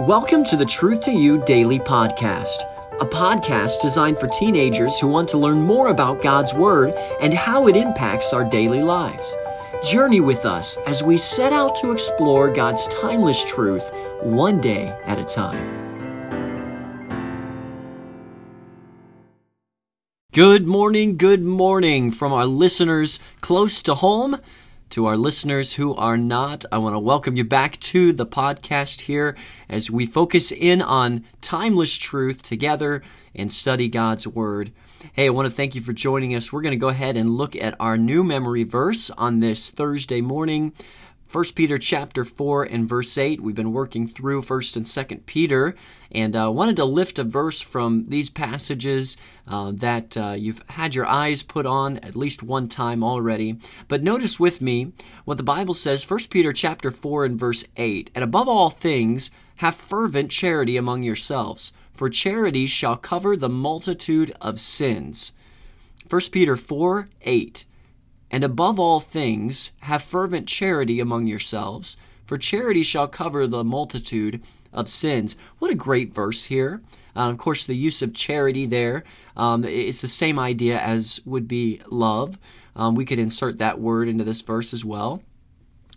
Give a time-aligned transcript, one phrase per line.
[0.00, 2.64] Welcome to the Truth to You Daily Podcast,
[3.00, 7.68] a podcast designed for teenagers who want to learn more about God's Word and how
[7.68, 9.36] it impacts our daily lives.
[9.84, 13.90] Journey with us as we set out to explore God's timeless truth
[14.22, 15.82] one day at a time.
[20.32, 24.38] Good morning, good morning from our listeners close to home
[24.92, 26.66] to our listeners who are not.
[26.70, 29.34] I want to welcome you back to the podcast here
[29.66, 33.02] as we focus in on timeless truth together
[33.34, 34.70] and study God's Word.
[35.14, 36.52] Hey, I want to thank you for joining us.
[36.52, 40.20] We're going to go ahead and look at our new memory verse on this Thursday
[40.20, 40.74] morning.
[41.32, 43.40] 1 Peter chapter 4 and verse 8.
[43.40, 45.74] We've been working through 1st and 2nd Peter
[46.10, 49.16] and uh, wanted to lift a verse from these passages
[49.48, 53.56] uh, that uh, you've had your eyes put on at least one time already.
[53.88, 54.92] But notice with me
[55.24, 58.10] what the Bible says, 1 Peter chapter 4 and verse 8.
[58.14, 64.36] And above all things, have fervent charity among yourselves, for charity shall cover the multitude
[64.38, 65.32] of sins.
[66.10, 67.64] 1 Peter 4 8.
[68.32, 74.42] And above all things, have fervent charity among yourselves, for charity shall cover the multitude
[74.72, 75.36] of sins.
[75.58, 76.80] What a great verse here.
[77.14, 79.04] Uh, of course, the use of charity there,
[79.36, 82.38] um, it's the same idea as would be love.
[82.74, 85.22] Um, we could insert that word into this verse as well.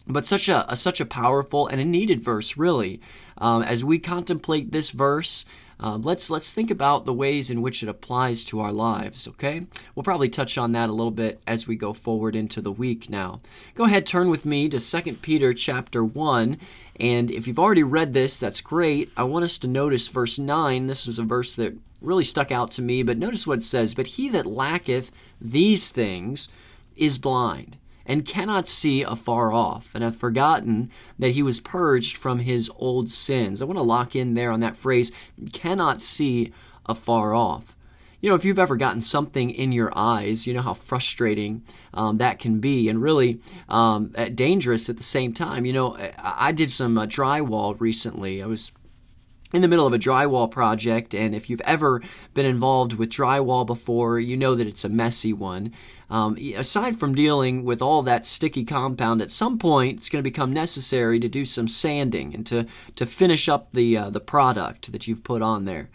[0.08, 3.00] But such a, a such a powerful and a needed verse, really.
[3.38, 5.46] Um, as we contemplate this verse,
[5.80, 9.28] um, let's let's think about the ways in which it applies to our lives.
[9.28, 12.72] Okay, we'll probably touch on that a little bit as we go forward into the
[12.72, 13.10] week.
[13.10, 13.42] Now,
[13.74, 16.58] go ahead, turn with me to 2 Peter chapter one,
[17.00, 19.12] and if you've already read this, that's great.
[19.18, 20.88] I want us to notice verse nine.
[20.88, 23.04] This is a verse that really stuck out to me.
[23.04, 26.48] But notice what it says: "But he that lacketh these things
[26.96, 32.40] is blind." And cannot see afar off, and hath forgotten that he was purged from
[32.40, 33.62] his old sins.
[33.62, 35.12] I want to lock in there on that phrase,
[35.54, 36.54] cannot see
[36.86, 37.76] afar off.
[38.22, 41.64] You know, if you've ever gotten something in your eyes, you know how frustrating
[41.94, 43.40] um, that can be, and really
[43.70, 45.66] um, dangerous at the same time.
[45.66, 48.42] You know, I did some uh, drywall recently.
[48.42, 48.72] I was
[49.56, 52.02] in the middle of a drywall project, and if you've ever
[52.34, 55.72] been involved with drywall before, you know that it's a messy one.
[56.10, 60.30] Um, aside from dealing with all that sticky compound, at some point it's going to
[60.30, 62.68] become necessary to do some sanding and to,
[62.98, 65.90] to finish up the, uh, the product that you've put on there.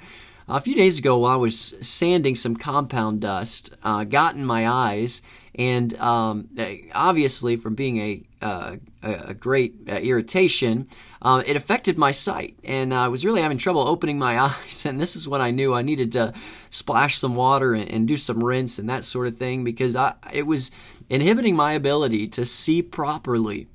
[0.49, 4.66] A few days ago, while I was sanding some compound dust, uh, got in my
[4.66, 5.20] eyes,
[5.55, 6.49] and um,
[6.94, 10.87] obviously, from being a, uh, a great uh, irritation,
[11.22, 14.87] uh, it affected my sight, and I was really having trouble opening my eyes.
[14.87, 16.33] And this is when I knew I needed to
[16.71, 20.15] splash some water and, and do some rinse and that sort of thing because I,
[20.33, 20.71] it was
[21.09, 23.67] inhibiting my ability to see properly.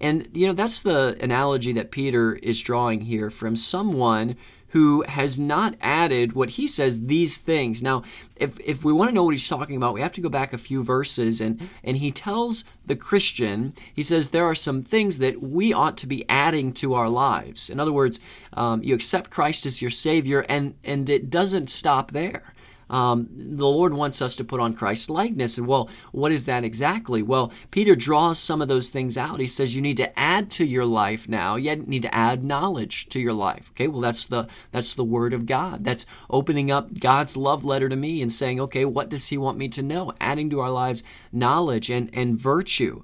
[0.00, 4.36] And, you know, that's the analogy that Peter is drawing here from someone
[4.70, 7.82] who has not added what he says these things.
[7.82, 8.02] Now,
[8.36, 10.52] if if we want to know what he's talking about, we have to go back
[10.52, 15.18] a few verses and and he tells the Christian, he says there are some things
[15.18, 17.70] that we ought to be adding to our lives.
[17.70, 18.18] In other words,
[18.54, 22.54] um, you accept Christ as your Savior, and and it doesn't stop there
[22.90, 25.56] um, the Lord wants us to put on Christ's likeness.
[25.56, 27.22] And well, what is that exactly?
[27.22, 29.40] Well, Peter draws some of those things out.
[29.40, 31.56] He says you need to add to your life now.
[31.56, 33.70] You need to add knowledge to your life.
[33.70, 35.84] Okay, well that's the that's the Word of God.
[35.84, 39.56] That's opening up God's love letter to me and saying, okay, what does He want
[39.56, 40.12] me to know?
[40.20, 43.02] Adding to our lives knowledge and and virtue.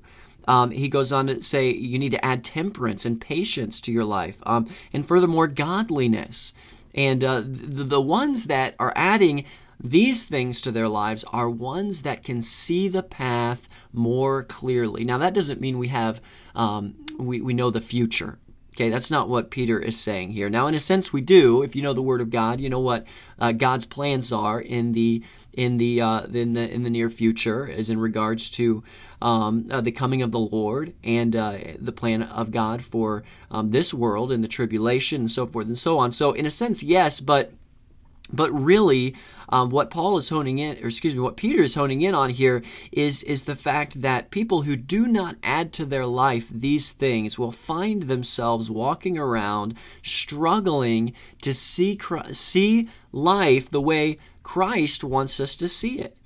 [0.49, 4.05] Um, he goes on to say you need to add temperance and patience to your
[4.05, 6.55] life, um, and furthermore, godliness.
[6.95, 9.45] And uh, the, the ones that are adding
[9.79, 15.05] these things to their lives are ones that can see the path more clearly.
[15.05, 16.21] Now, that doesn't mean we have,
[16.55, 18.39] um, we, we know the future.
[18.75, 20.51] Okay, that's not what Peter is saying here.
[20.51, 21.63] Now, in a sense, we do.
[21.63, 23.07] If you know the Word of God, you know what
[23.39, 25.23] uh, God's plans are in the
[25.55, 28.85] in the uh, in the in the near future, as in regards to
[29.23, 33.69] um, uh, the coming of the Lord and uh, the plan of God for um,
[33.69, 36.13] this world and the tribulation and so forth and so on.
[36.13, 37.55] So, in a sense, yes, but
[38.33, 39.15] but really,
[39.49, 42.31] um, what Paul is honing in, or excuse me, what Peter is honing in on
[42.31, 46.93] here is, is the fact that people who do not add to their life these
[46.93, 51.13] things will find themselves walking around struggling
[51.43, 51.99] to see,
[52.33, 56.17] see life the way Christ wants us to see it.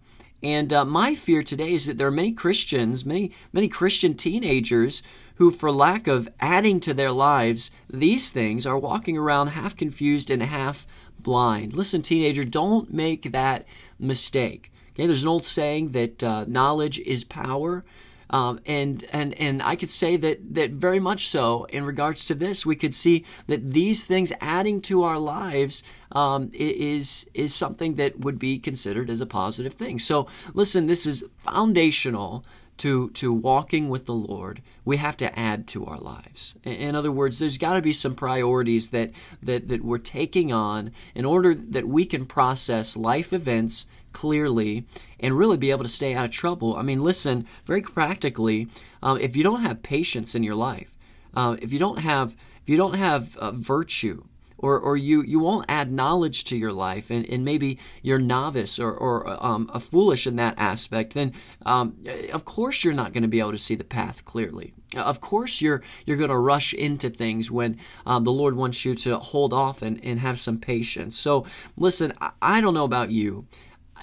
[0.43, 5.03] And uh, my fear today is that there are many Christians, many, many Christian teenagers
[5.35, 10.31] who, for lack of adding to their lives these things, are walking around half confused
[10.31, 10.87] and half
[11.23, 11.73] blind.
[11.75, 13.67] Listen, teenager, don't make that
[13.99, 14.73] mistake.
[14.93, 17.85] Okay, there's an old saying that uh, knowledge is power.
[18.31, 22.35] Um, and and and I could say that that very much so in regards to
[22.35, 25.83] this, we could see that these things adding to our lives
[26.13, 29.99] um, is is something that would be considered as a positive thing.
[29.99, 32.45] So listen, this is foundational
[32.81, 36.55] to to walking with the Lord, we have to add to our lives.
[36.65, 39.11] In other words, there's got to be some priorities that
[39.43, 44.87] that that we're taking on in order that we can process life events clearly
[45.21, 46.75] and really be able to stay out of trouble.
[46.75, 48.69] I mean, listen, very practically,
[49.03, 50.97] um, if you don't have patience in your life,
[51.35, 54.25] uh, if you don't have if you don't have uh, virtue,
[54.61, 58.79] or, or you, you won't add knowledge to your life and, and maybe you're novice
[58.79, 61.33] or, or um, a foolish in that aspect, then
[61.67, 61.97] um,
[62.33, 64.73] of course you're not going to be able to see the path clearly.
[64.97, 68.95] Of course you're you're going to rush into things when um, the Lord wants you
[68.97, 71.17] to hold off and, and have some patience.
[71.17, 71.47] So
[71.77, 73.47] listen, I, I don't know about you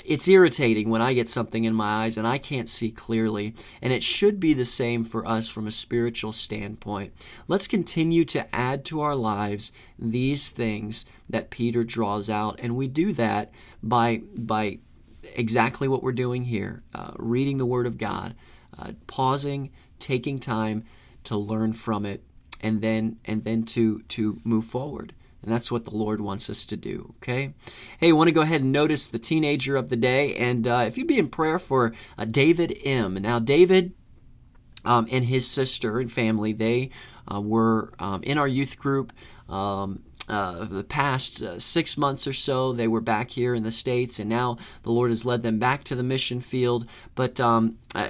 [0.05, 3.91] it's irritating when I get something in my eyes and I can't see clearly, and
[3.91, 7.13] it should be the same for us from a spiritual standpoint.
[7.47, 12.87] Let's continue to add to our lives these things that Peter draws out, and we
[12.87, 13.51] do that
[13.81, 14.79] by by
[15.35, 18.35] exactly what we're doing here, uh, reading the Word of God,
[18.77, 20.83] uh, pausing, taking time
[21.25, 22.23] to learn from it,
[22.61, 25.13] and then and then to to move forward.
[25.47, 27.53] And that's what the Lord wants us to do, okay?
[27.99, 30.35] Hey, I want to go ahead and notice the teenager of the day.
[30.35, 33.13] And uh, if you'd be in prayer for uh, David M.
[33.13, 33.93] Now, David
[34.83, 36.89] um, and his sister and family, they
[37.33, 39.13] uh, were um, in our youth group.
[39.47, 43.71] Um, uh, the past uh, six months or so, they were back here in the
[43.71, 46.85] States, and now the Lord has led them back to the mission field.
[47.15, 48.09] But um, uh,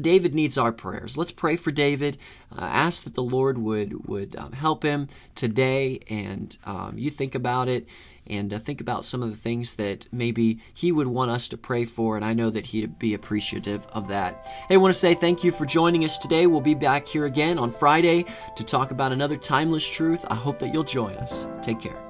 [0.00, 1.16] David needs our prayers.
[1.16, 2.18] Let's pray for David.
[2.50, 7.34] Uh, ask that the Lord would, would um, help him today, and um, you think
[7.34, 7.86] about it
[8.28, 11.56] and uh, think about some of the things that maybe he would want us to
[11.56, 14.46] pray for, and I know that he'd be appreciative of that.
[14.68, 16.46] Hey, I want to say thank you for joining us today.
[16.46, 18.24] We'll be back here again on Friday
[18.56, 20.24] to talk about another timeless truth.
[20.30, 21.46] I hope that you'll join us.
[21.62, 22.05] Take care.